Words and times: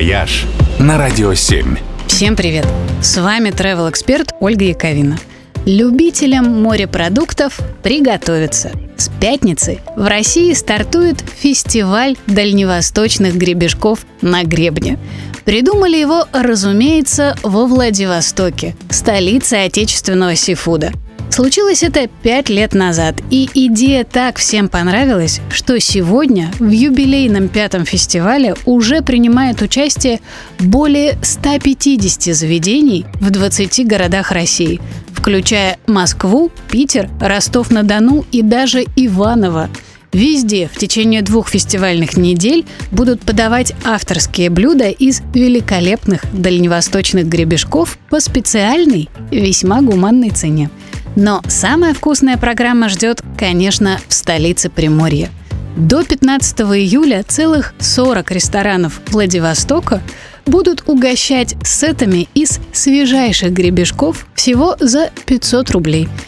«Вояж» 0.00 0.46
на 0.78 0.96
Радио 0.96 1.34
7. 1.34 1.76
Всем 2.06 2.34
привет! 2.34 2.66
С 3.02 3.20
вами 3.20 3.50
travel 3.50 3.90
эксперт 3.90 4.32
Ольга 4.40 4.64
Яковина. 4.64 5.18
Любителям 5.66 6.62
морепродуктов 6.62 7.60
приготовиться. 7.82 8.70
С 8.96 9.10
пятницы 9.20 9.80
в 9.96 10.08
России 10.08 10.54
стартует 10.54 11.20
фестиваль 11.20 12.16
дальневосточных 12.26 13.34
гребешков 13.34 14.06
на 14.22 14.42
гребне. 14.42 14.98
Придумали 15.44 15.98
его, 15.98 16.24
разумеется, 16.32 17.36
во 17.42 17.66
Владивостоке, 17.66 18.74
столице 18.88 19.52
отечественного 19.66 20.34
seafood 20.34 20.85
а– 20.85 20.92
Случилось 21.30 21.84
это 21.84 22.08
пять 22.22 22.48
лет 22.48 22.74
назад, 22.74 23.14
и 23.30 23.48
идея 23.54 24.04
так 24.04 24.36
всем 24.38 24.68
понравилась, 24.68 25.40
что 25.50 25.78
сегодня 25.78 26.50
в 26.58 26.70
юбилейном 26.70 27.48
пятом 27.48 27.84
фестивале 27.84 28.56
уже 28.66 29.00
принимает 29.00 29.62
участие 29.62 30.20
более 30.58 31.16
150 31.22 32.34
заведений 32.34 33.06
в 33.20 33.30
20 33.30 33.86
городах 33.86 34.32
России, 34.32 34.80
включая 35.12 35.78
Москву, 35.86 36.50
Питер, 36.68 37.08
Ростов-на-Дону 37.20 38.24
и 38.32 38.42
даже 38.42 38.84
Иваново. 38.96 39.70
Везде 40.12 40.68
в 40.72 40.76
течение 40.76 41.22
двух 41.22 41.48
фестивальных 41.48 42.16
недель 42.16 42.66
будут 42.90 43.20
подавать 43.20 43.74
авторские 43.84 44.50
блюда 44.50 44.88
из 44.88 45.22
великолепных 45.32 46.22
дальневосточных 46.32 47.26
гребешков 47.26 47.96
по 48.10 48.18
специальной, 48.18 49.08
весьма 49.30 49.80
гуманной 49.80 50.30
цене. 50.30 50.68
Но 51.16 51.42
самая 51.48 51.94
вкусная 51.94 52.36
программа 52.36 52.88
ждет, 52.88 53.22
конечно, 53.36 53.98
в 54.08 54.14
столице 54.14 54.70
Приморья. 54.70 55.30
До 55.76 56.04
15 56.04 56.60
июля 56.60 57.24
целых 57.26 57.74
40 57.78 58.30
ресторанов 58.30 59.00
Владивостока 59.08 60.02
будут 60.46 60.84
угощать 60.88 61.54
сетами 61.64 62.28
из 62.34 62.60
свежайших 62.72 63.52
гребешков 63.52 64.26
всего 64.34 64.76
за 64.80 65.10
500 65.26 65.70
рублей– 65.70 66.08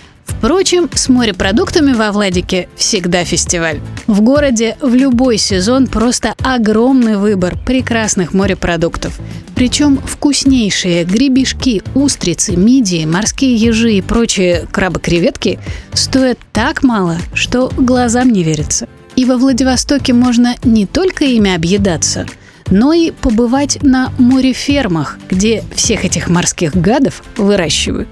Впрочем, 0.42 0.90
с 0.92 1.08
морепродуктами 1.08 1.92
во 1.92 2.10
Владике 2.10 2.68
всегда 2.74 3.22
фестиваль. 3.22 3.78
В 4.08 4.22
городе 4.22 4.76
в 4.80 4.92
любой 4.92 5.38
сезон 5.38 5.86
просто 5.86 6.34
огромный 6.42 7.16
выбор 7.16 7.56
прекрасных 7.64 8.34
морепродуктов. 8.34 9.20
Причем 9.54 9.98
вкуснейшие 9.98 11.04
гребешки, 11.04 11.80
устрицы, 11.94 12.56
мидии, 12.56 13.04
морские 13.04 13.54
ежи 13.54 13.92
и 13.92 14.02
прочие 14.02 14.66
крабы-креветки 14.72 15.60
стоят 15.92 16.40
так 16.52 16.82
мало, 16.82 17.18
что 17.34 17.70
глазам 17.76 18.32
не 18.32 18.42
верится. 18.42 18.88
И 19.14 19.24
во 19.24 19.36
Владивостоке 19.36 20.12
можно 20.12 20.56
не 20.64 20.86
только 20.86 21.24
ими 21.24 21.54
объедаться, 21.54 22.26
но 22.68 22.92
и 22.92 23.12
побывать 23.12 23.80
на 23.84 24.12
морефермах, 24.18 25.20
где 25.30 25.62
всех 25.72 26.04
этих 26.04 26.28
морских 26.28 26.74
гадов 26.74 27.22
выращивают. 27.36 28.08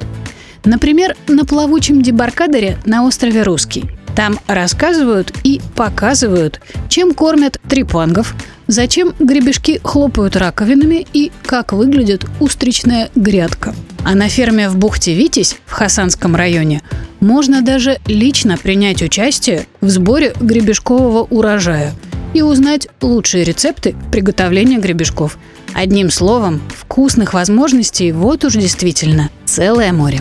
Например, 0.64 1.16
на 1.28 1.44
плавучем 1.44 2.03
дебаркадере 2.03 2.78
на 2.84 3.05
острове 3.05 3.42
Русский. 3.42 3.91
Там 4.14 4.39
рассказывают 4.47 5.33
и 5.44 5.61
показывают, 5.77 6.61
чем 6.89 7.14
кормят 7.14 7.61
трипангов, 7.69 8.34
зачем 8.67 9.14
гребешки 9.19 9.80
хлопают 9.83 10.36
раковинами 10.36 11.06
и 11.12 11.33
как 11.44 11.72
выглядит 11.72 12.27
устричная 12.41 13.11
грядка. 13.14 13.75
А 14.05 14.14
на 14.14 14.28
ферме 14.28 14.69
в 14.69 14.77
бухте 14.77 15.14
Витязь 15.14 15.56
в 15.67 15.72
Хасанском 15.72 16.34
районе 16.36 16.83
можно 17.20 17.62
даже 17.62 17.98
лично 18.06 18.56
принять 18.56 19.02
участие 19.02 19.67
в 19.80 19.89
сборе 19.89 20.34
гребешкового 20.41 21.27
урожая 21.30 21.92
и 22.33 22.42
узнать 22.42 22.89
лучшие 23.00 23.45
рецепты 23.45 23.95
приготовления 24.12 24.78
гребешков. 24.78 25.39
Одним 25.74 26.11
словом, 26.11 26.61
вкусных 26.77 27.34
возможностей 27.34 28.12
вот 28.12 28.45
уж 28.45 28.55
действительно 28.55 29.30
целое 29.45 29.92
море. 29.92 30.20